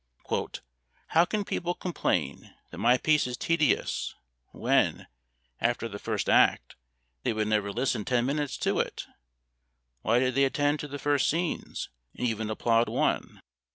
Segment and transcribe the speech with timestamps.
[1.09, 4.15] "How can people complain that my piece is tedious,
[4.49, 5.05] when,
[5.59, 6.75] after the first act,
[7.21, 9.05] they would never listen ten minutes to it?
[10.01, 13.43] Why did they attend to the first scenes, and even applaud one?